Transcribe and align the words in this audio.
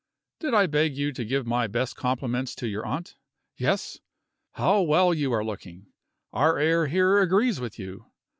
Did 0.39 0.55
I 0.55 0.65
beg 0.65 0.97
you 0.97 1.11
to 1.13 1.23
give 1.23 1.45
my 1.45 1.67
best 1.67 1.95
compliments 1.95 2.55
to 2.55 2.67
your 2.67 2.83
aunt? 2.87 3.17
Yes? 3.55 3.99
How 4.53 4.81
well 4.81 5.13
you 5.13 5.31
are 5.31 5.45
looking! 5.45 5.91
our 6.33 6.57
air 6.57 6.87
here 6.87 7.19
agrees 7.19 7.59
with 7.59 7.77
you. 7.77 8.07